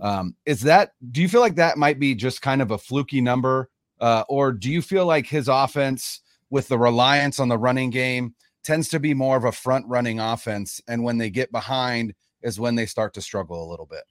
Um, 0.02 0.37
is 0.44 0.61
that, 0.61 0.92
do 1.11 1.23
you 1.23 1.28
feel 1.28 1.40
like 1.40 1.54
that 1.54 1.78
might 1.78 1.99
be 1.99 2.14
just 2.14 2.42
kind 2.42 2.61
of 2.61 2.71
a 2.71 2.76
fluky 2.76 3.23
number? 3.23 3.71
Uh, 3.99 4.25
or 4.28 4.52
do 4.52 4.71
you 4.71 4.82
feel 4.82 5.06
like 5.06 5.26
his 5.26 5.49
offense 5.49 6.21
with 6.50 6.68
the 6.68 6.78
reliance 6.78 7.40
on 7.40 7.49
the 7.49 7.56
running 7.56 7.88
game 7.88 8.35
tends 8.62 8.90
to 8.90 9.00
be 9.00 9.14
more 9.14 9.38
of 9.38 9.44
a 9.44 9.52
front 9.52 9.87
running 9.88 10.21
offense? 10.21 10.82
And 10.87 11.02
when 11.02 11.16
they 11.16 11.30
get 11.30 11.50
behind 11.50 12.12
is 12.42 12.61
when 12.61 12.75
they 12.75 12.85
start 12.85 13.14
to 13.14 13.23
struggle 13.23 13.66
a 13.66 13.71
little 13.71 13.87
bit? 13.87 14.04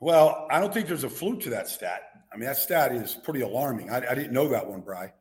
Well, 0.00 0.46
I 0.50 0.60
don't 0.60 0.72
think 0.72 0.86
there's 0.86 1.04
a 1.04 1.10
fluke 1.10 1.40
to 1.40 1.50
that 1.50 1.68
stat. 1.68 2.04
I 2.32 2.38
mean, 2.38 2.46
that 2.46 2.56
stat 2.56 2.90
is 2.92 3.18
pretty 3.22 3.42
alarming. 3.42 3.90
I, 3.90 3.98
I 3.98 4.14
didn't 4.14 4.32
know 4.32 4.48
that 4.48 4.66
one, 4.66 4.80
Bry. 4.80 5.12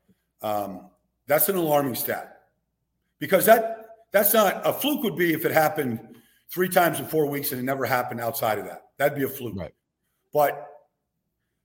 Um, 0.41 0.89
that's 1.27 1.49
an 1.49 1.57
alarming 1.57 1.95
stat 1.95 2.43
because 3.19 3.45
that 3.47 3.84
that's 4.15 4.33
not 4.33 4.61
a 4.63 4.71
fluke. 4.71 5.03
Would 5.03 5.17
be 5.17 5.33
if 5.33 5.43
it 5.43 5.51
happened 5.51 5.99
three 6.49 6.69
times 6.69 7.01
in 7.01 7.05
four 7.05 7.25
weeks 7.25 7.51
and 7.51 7.59
it 7.59 7.65
never 7.65 7.83
happened 7.83 8.21
outside 8.21 8.57
of 8.57 8.63
that. 8.63 8.83
That'd 8.97 9.17
be 9.17 9.25
a 9.25 9.27
fluke. 9.27 9.57
Right. 9.57 9.73
But 10.31 10.69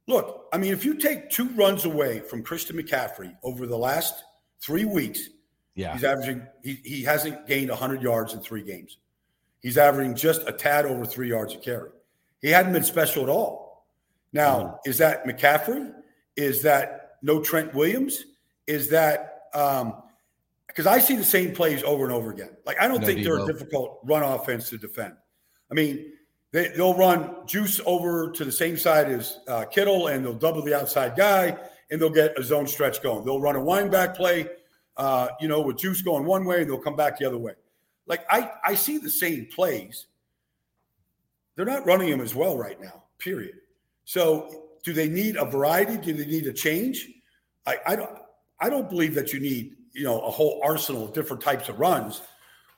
look, 0.09 0.49
I 0.53 0.59
mean, 0.59 0.73
if 0.73 0.85
you 0.85 0.95
take 0.95 1.31
two 1.31 1.49
runs 1.51 1.85
away 1.85 2.19
from 2.19 2.43
Christian 2.43 2.77
McCaffrey 2.77 3.37
over 3.45 3.69
the 3.69 3.79
last 3.79 4.25
three 4.61 4.85
weeks, 4.85 5.29
yeah, 5.77 5.93
he's 5.93 6.03
averaging. 6.03 6.45
He 6.65 6.81
he 6.85 7.05
hasn't 7.05 7.47
gained 7.47 7.71
100 7.71 8.03
yards 8.03 8.35
in 8.35 8.41
three 8.41 8.65
games. 8.65 8.99
He's 9.61 9.79
averaging 9.79 10.17
just 10.17 10.43
a 10.49 10.53
tad 10.53 10.87
over 10.87 11.07
three 11.07 11.29
yards 11.29 11.55
a 11.55 11.59
carry. 11.59 11.91
He 12.43 12.49
hadn't 12.49 12.73
been 12.73 12.83
special 12.83 13.23
at 13.23 13.29
all. 13.29 13.87
Now, 14.33 14.59
mm-hmm. 14.59 14.91
is 14.91 14.99
that 14.99 15.25
McCaffrey? 15.25 15.93
Is 16.35 16.63
that 16.63 17.19
no 17.23 17.41
Trent 17.41 17.73
Williams? 17.75 18.25
Is 18.67 18.89
that 18.89 19.43
um, 19.55 20.03
because 20.71 20.87
I 20.87 21.01
see 21.01 21.17
the 21.17 21.25
same 21.25 21.53
plays 21.53 21.83
over 21.83 22.05
and 22.05 22.13
over 22.13 22.31
again. 22.31 22.57
Like 22.65 22.81
I 22.81 22.87
don't 22.87 23.01
no 23.01 23.07
think 23.07 23.25
they're 23.25 23.43
a 23.43 23.47
difficult 23.47 23.99
run 24.05 24.23
offense 24.23 24.71
to 24.71 24.79
defend. 24.79 25.15
I 25.71 25.75
mean, 25.75 26.13
they, 26.53 26.71
will 26.77 26.97
run 26.97 27.47
Juice 27.47 27.81
over 27.87 28.31
to 28.31 28.45
the 28.45 28.53
same 28.53 28.77
side 28.77 29.11
as 29.11 29.41
uh, 29.49 29.65
Kittle, 29.65 30.09
and 30.09 30.25
they'll 30.25 30.33
double 30.33 30.63
the 30.63 30.77
outside 30.77 31.17
guy, 31.17 31.57
and 31.91 32.01
they'll 32.01 32.09
get 32.09 32.39
a 32.39 32.43
zone 32.43 32.67
stretch 32.67 33.03
going. 33.03 33.25
They'll 33.25 33.41
run 33.41 33.57
a 33.57 33.63
wind 33.63 33.91
back 33.91 34.15
play, 34.15 34.49
uh, 34.97 35.29
you 35.41 35.49
know, 35.49 35.61
with 35.61 35.79
Juice 35.79 36.03
going 36.03 36.25
one 36.25 36.45
way, 36.45 36.63
and 36.63 36.71
they'll 36.71 36.79
come 36.79 36.97
back 36.97 37.19
the 37.19 37.27
other 37.27 37.39
way. 37.39 37.55
Like 38.07 38.25
I, 38.31 38.51
I 38.65 38.75
see 38.75 38.99
the 38.99 39.11
same 39.11 39.49
plays. 39.53 40.07
They're 41.57 41.67
not 41.67 41.85
running 41.85 42.11
them 42.11 42.21
as 42.21 42.35
well 42.35 42.57
right 42.57 42.81
now. 42.81 43.05
Period. 43.19 43.57
So, 44.05 44.69
do 44.83 44.93
they 44.93 45.09
need 45.09 45.37
a 45.37 45.45
variety? 45.45 45.99
Do 45.99 46.13
they 46.15 46.27
need 46.27 46.47
a 46.47 46.53
change? 46.53 47.09
I, 47.67 47.79
I 47.87 47.97
don't. 47.97 48.11
I 48.63 48.69
don't 48.69 48.91
believe 48.91 49.15
that 49.15 49.33
you 49.33 49.41
need 49.41 49.77
you 49.93 50.05
know 50.05 50.21
a 50.21 50.31
whole 50.31 50.61
arsenal 50.65 51.05
of 51.05 51.13
different 51.13 51.43
types 51.43 51.69
of 51.69 51.79
runs, 51.79 52.23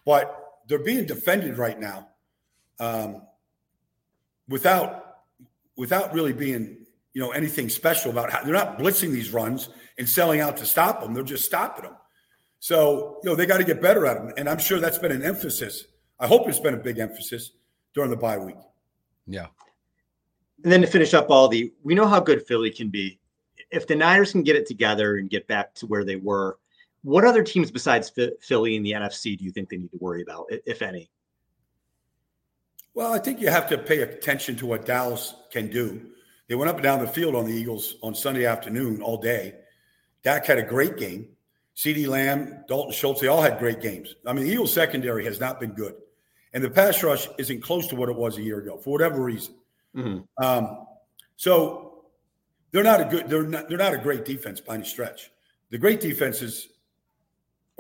but 0.05 0.39
they're 0.69 0.79
being 0.79 1.07
defended 1.07 1.59
right 1.59 1.79
now 1.79 2.09
um, 2.81 3.23
without 4.49 5.17
without 5.77 6.13
really 6.13 6.33
being 6.33 6.87
you 7.13 7.21
know 7.21 7.31
anything 7.31 7.69
special 7.69 8.11
about 8.11 8.31
how 8.31 8.43
they're 8.43 8.55
not 8.55 8.79
blitzing 8.79 9.13
these 9.13 9.31
runs 9.31 9.69
and 9.99 10.09
selling 10.09 10.41
out 10.41 10.57
to 10.57 10.67
stop 10.67 11.01
them. 11.01 11.15
They're 11.15 11.23
just 11.23 11.45
stopping 11.45 11.85
them. 11.85 11.97
So 12.61 13.21
you 13.23 13.31
know 13.31 13.37
they 13.37 13.47
got 13.47 13.59
to 13.59 13.65
get 13.65 13.81
better 13.81 14.07
at 14.07 14.15
them, 14.15 14.33
and 14.37 14.49
I'm 14.49 14.59
sure 14.59 14.79
that's 14.79 14.99
been 14.99 15.13
an 15.13 15.23
emphasis. 15.23 15.87
I 16.19 16.27
hope 16.27 16.49
it's 16.49 16.61
been 16.61 16.75
a 16.75 16.79
big 16.79 16.99
emphasis 16.99 17.53
during 17.95 18.11
the 18.11 18.17
bye 18.17 18.39
week. 18.39 18.57
Yeah. 19.27 19.47
And 20.63 20.73
then 20.73 20.81
to 20.83 20.87
finish 20.87 21.15
up, 21.15 21.31
all 21.31 21.49
the 21.49 21.73
we 21.83 21.95
know 21.95 22.07
how 22.07 22.21
good 22.21 22.47
Philly 22.47 22.71
can 22.71 22.89
be. 22.89 23.19
If 23.71 23.87
the 23.87 23.97
Niners 23.97 24.33
can 24.33 24.43
get 24.43 24.57
it 24.57 24.67
together 24.67 25.17
and 25.17 25.31
get 25.31 25.49
back 25.49 25.75
to 25.77 25.87
where 25.87 26.05
they 26.05 26.17
were, 26.17 26.59
what 27.03 27.25
other 27.25 27.43
teams 27.43 27.71
besides 27.71 28.13
Philly 28.41 28.77
in 28.77 28.83
the 28.83 28.93
NFC 28.93 29.37
do 29.37 29.45
you 29.45 29.51
think 29.51 29.69
they 29.69 29.77
need 29.77 29.91
to 29.91 29.99
worry 29.99 30.23
about, 30.23 30.47
if 30.51 30.83
any? 30.83 31.11
Well, 32.95 33.13
I 33.13 33.19
think 33.19 33.41
you 33.41 33.49
have 33.49 33.69
to 33.71 33.79
pay 33.79 34.03
attention 34.03 34.57
to 34.57 34.67
what 34.67 34.85
Dallas 34.85 35.35
can 35.51 35.69
do. 35.69 36.11
They 36.49 36.55
went 36.55 36.69
up 36.69 36.77
and 36.77 36.83
down 36.83 37.01
the 37.01 37.07
field 37.07 37.35
on 37.35 37.47
the 37.47 37.53
Eagles 37.53 37.97
on 38.03 38.15
Sunday 38.15 38.45
afternoon 38.45 39.01
all 39.01 39.17
day. 39.17 39.55
Dak 40.23 40.47
had 40.47 40.59
a 40.59 40.63
great 40.63 40.97
game. 40.97 41.29
CeeDee 41.75 42.07
Lamb, 42.07 42.65
Dalton 42.69 42.93
Schultz, 42.93 43.21
they 43.21 43.29
all 43.29 43.41
had 43.41 43.59
great 43.59 43.81
games. 43.81 44.15
I 44.27 44.35
mean, 44.35 44.45
the 44.45 44.53
Eagles 44.53 44.73
secondary 44.73 45.25
has 45.25 45.41
not 45.41 45.59
been 45.59 45.73
good. 45.73 45.95
And 46.53 46.63
the 46.63 46.69
pass 46.69 47.03
rush 47.03 47.29
isn't 47.39 47.63
close 47.63 47.87
to 47.89 47.97
what 47.97 48.11
it 48.11 48.17
was 48.17 48.37
a 48.37 48.43
year 48.43 48.59
ago 48.59 48.77
for 48.77 48.91
whatever 48.91 49.23
reason. 49.23 49.55
Mm-hmm. 49.97 50.45
Um, 50.45 50.87
so 51.37 52.05
they're 52.71 52.83
not 52.83 53.01
a 53.01 53.05
good, 53.07 53.29
they're 53.29 53.45
not, 53.45 53.69
they're 53.71 53.79
not 53.79 53.95
a 53.95 53.99
great 53.99 54.27
defense 54.27 54.61
by 54.61 54.75
any 54.75 54.85
stretch. 54.85 55.31
The 55.71 55.79
great 55.79 56.01
defenses 56.01 56.69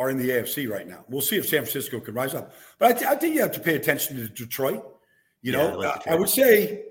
are 0.03 0.11
in 0.11 0.19
the 0.19 0.31
AFC 0.31 0.69
right 0.69 0.87
now. 0.87 1.05
We'll 1.09 1.21
see 1.21 1.37
if 1.37 1.49
San 1.49 1.61
Francisco 1.61 2.01
can 2.01 2.15
rise 2.15 2.35
up. 2.35 2.53
But 2.79 2.91
I, 2.91 2.93
th- 2.93 3.11
I 3.11 3.15
think 3.15 3.35
you 3.35 3.41
have 3.41 3.53
to 3.53 3.61
pay 3.61 3.77
attention 3.77 4.17
to 4.17 4.29
Detroit. 4.29 4.85
You 5.41 5.53
know, 5.53 5.81
yeah, 5.81 5.89
I, 5.89 5.95
like 5.95 6.09
I, 6.09 6.15
would 6.15 6.29
say, 6.29 6.85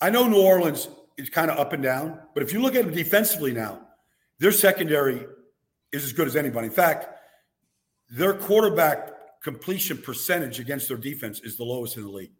I 0.00 0.10
know 0.10 0.26
New 0.26 0.42
Orleans 0.42 0.88
is 1.16 1.30
kind 1.30 1.50
of 1.50 1.58
up 1.58 1.72
and 1.72 1.82
down, 1.82 2.18
but 2.34 2.42
if 2.42 2.52
you 2.52 2.60
look 2.60 2.74
at 2.74 2.84
them 2.84 2.94
defensively 2.94 3.52
now, 3.52 3.80
their 4.38 4.52
secondary 4.52 5.26
is 5.92 6.04
as 6.04 6.12
good 6.12 6.26
as 6.26 6.36
anybody. 6.36 6.66
In 6.66 6.72
fact, 6.72 7.06
their 8.10 8.34
quarterback 8.34 9.42
completion 9.42 9.98
percentage 9.98 10.58
against 10.58 10.88
their 10.88 10.96
defense 10.96 11.40
is 11.40 11.56
the 11.56 11.64
lowest 11.64 11.96
in 11.96 12.02
the 12.02 12.08
league. 12.08 12.32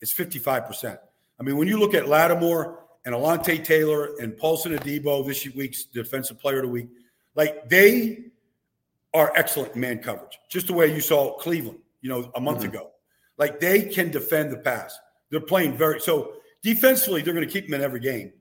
It's 0.00 0.14
55%. 0.14 0.98
I 1.38 1.42
mean, 1.42 1.56
when 1.56 1.68
you 1.68 1.78
look 1.78 1.94
at 1.94 2.08
Lattimore 2.08 2.84
and 3.04 3.14
Alontae 3.14 3.64
Taylor 3.64 4.16
and 4.18 4.36
Paulson 4.36 4.76
Adebo 4.76 5.26
this 5.26 5.46
week's 5.54 5.84
defensive 5.84 6.38
player 6.38 6.58
of 6.58 6.62
the 6.64 6.68
week, 6.68 6.88
like 7.34 7.68
they 7.68 8.24
are 9.14 9.32
excellent 9.34 9.74
man 9.76 9.98
coverage, 9.98 10.38
just 10.50 10.66
the 10.66 10.72
way 10.72 10.92
you 10.92 11.00
saw 11.00 11.36
Cleveland, 11.38 11.78
you 12.00 12.08
know, 12.08 12.30
a 12.34 12.40
month 12.40 12.58
mm-hmm. 12.58 12.68
ago. 12.68 12.90
Like 13.38 13.60
they 13.60 13.82
can 13.82 14.10
defend 14.10 14.52
the 14.52 14.58
pass. 14.58 14.98
They're 15.30 15.40
playing 15.40 15.76
very 15.76 16.00
so 16.00 16.34
defensively. 16.62 17.22
They're 17.22 17.34
going 17.34 17.46
to 17.46 17.52
keep 17.52 17.66
them 17.66 17.74
in 17.74 17.82
every 17.82 18.00
game. 18.00 18.32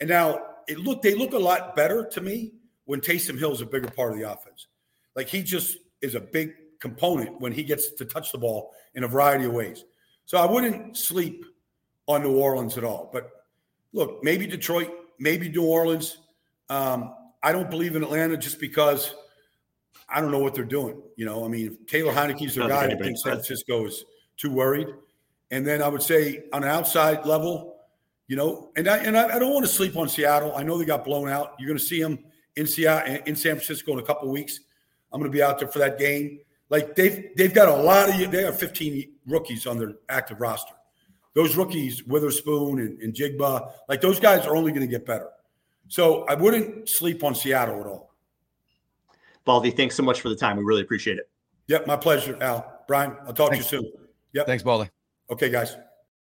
And 0.00 0.08
now 0.08 0.40
it 0.68 0.78
look 0.78 1.02
they 1.02 1.14
look 1.14 1.32
a 1.32 1.38
lot 1.38 1.76
better 1.76 2.06
to 2.12 2.20
me 2.20 2.52
when 2.84 3.00
Taysom 3.00 3.38
Hill 3.38 3.52
is 3.52 3.60
a 3.60 3.66
bigger 3.66 3.90
part 3.90 4.12
of 4.12 4.18
the 4.18 4.30
offense. 4.30 4.68
Like 5.16 5.28
he 5.28 5.42
just 5.42 5.78
is 6.00 6.14
a 6.14 6.20
big 6.20 6.52
component 6.80 7.40
when 7.40 7.52
he 7.52 7.64
gets 7.64 7.90
to 7.90 8.04
touch 8.04 8.32
the 8.32 8.38
ball 8.38 8.72
in 8.94 9.04
a 9.04 9.08
variety 9.08 9.46
of 9.46 9.52
ways. 9.52 9.84
So 10.26 10.38
I 10.38 10.50
wouldn't 10.50 10.96
sleep 10.96 11.44
on 12.06 12.22
New 12.22 12.36
Orleans 12.36 12.76
at 12.76 12.84
all. 12.84 13.10
But 13.12 13.30
look, 13.92 14.22
maybe 14.22 14.46
Detroit, 14.46 14.90
maybe 15.18 15.48
New 15.48 15.64
Orleans. 15.64 16.18
Um, 16.68 17.14
I 17.42 17.52
don't 17.52 17.70
believe 17.70 17.96
in 17.96 18.02
Atlanta 18.02 18.36
just 18.36 18.58
because 18.58 19.14
I 20.08 20.20
don't 20.20 20.30
know 20.30 20.38
what 20.38 20.54
they're 20.54 20.64
doing. 20.64 21.00
You 21.16 21.26
know, 21.26 21.44
I 21.44 21.48
mean, 21.48 21.78
Taylor 21.86 22.12
Heinicke's 22.12 22.54
their 22.54 22.68
guy. 22.68 22.86
I 22.86 22.94
think 22.94 23.16
San 23.18 23.32
Francisco 23.32 23.86
is 23.86 24.04
too 24.36 24.50
worried. 24.50 24.88
And 25.50 25.66
then 25.66 25.82
I 25.82 25.88
would 25.88 26.02
say 26.02 26.44
on 26.52 26.64
an 26.64 26.70
outside 26.70 27.26
level, 27.26 27.76
you 28.26 28.36
know, 28.36 28.70
and 28.76 28.88
I 28.88 28.98
and 28.98 29.16
I, 29.16 29.36
I 29.36 29.38
don't 29.38 29.52
want 29.52 29.66
to 29.66 29.72
sleep 29.72 29.96
on 29.96 30.08
Seattle. 30.08 30.54
I 30.56 30.62
know 30.62 30.78
they 30.78 30.84
got 30.84 31.04
blown 31.04 31.28
out. 31.28 31.54
You're 31.58 31.68
going 31.68 31.78
to 31.78 31.84
see 31.84 32.02
them 32.02 32.18
in 32.56 32.66
Seattle, 32.66 33.18
in 33.26 33.36
San 33.36 33.56
Francisco 33.56 33.92
in 33.92 33.98
a 33.98 34.02
couple 34.02 34.30
weeks. 34.30 34.60
I'm 35.12 35.20
going 35.20 35.30
to 35.30 35.36
be 35.36 35.42
out 35.42 35.58
there 35.58 35.68
for 35.68 35.78
that 35.80 35.98
game. 35.98 36.40
Like 36.70 36.96
they've 36.96 37.28
they've 37.36 37.52
got 37.52 37.68
a 37.68 37.76
lot 37.76 38.08
of 38.08 38.30
they 38.30 38.42
have 38.42 38.58
15 38.58 39.12
rookies 39.26 39.66
on 39.66 39.78
their 39.78 39.94
active 40.08 40.40
roster. 40.40 40.74
Those 41.34 41.56
rookies, 41.56 42.04
Witherspoon 42.04 42.78
and, 42.78 43.00
and 43.00 43.12
Jigba, 43.12 43.72
like 43.88 44.00
those 44.00 44.20
guys 44.20 44.46
are 44.46 44.56
only 44.56 44.72
going 44.72 44.86
to 44.86 44.90
get 44.90 45.04
better. 45.04 45.28
So 45.88 46.24
I 46.24 46.34
wouldn't 46.34 46.88
sleep 46.88 47.22
on 47.24 47.34
Seattle 47.34 47.80
at 47.80 47.86
all. 47.86 48.13
Baldy, 49.44 49.70
thanks 49.70 49.94
so 49.94 50.02
much 50.02 50.20
for 50.20 50.28
the 50.28 50.36
time. 50.36 50.56
We 50.56 50.64
really 50.64 50.82
appreciate 50.82 51.18
it. 51.18 51.28
Yep, 51.68 51.86
my 51.86 51.96
pleasure, 51.96 52.36
Al. 52.42 52.82
Brian, 52.86 53.16
I'll 53.26 53.32
talk 53.32 53.50
thanks. 53.50 53.68
to 53.68 53.76
you 53.76 53.82
soon. 53.82 53.92
Yep. 54.32 54.46
Thanks, 54.46 54.62
Baldy. 54.62 54.90
Okay, 55.30 55.48
guys. 55.48 55.76